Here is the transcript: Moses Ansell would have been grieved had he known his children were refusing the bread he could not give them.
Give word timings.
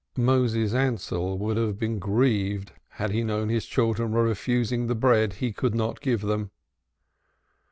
Moses 0.17 0.73
Ansell 0.73 1.37
would 1.37 1.57
have 1.57 1.77
been 1.77 1.99
grieved 1.99 2.71
had 2.87 3.11
he 3.11 3.23
known 3.23 3.49
his 3.49 3.67
children 3.67 4.13
were 4.13 4.23
refusing 4.23 4.87
the 4.87 4.95
bread 4.95 5.33
he 5.33 5.53
could 5.53 5.75
not 5.75 6.01
give 6.01 6.21
them. 6.21 6.49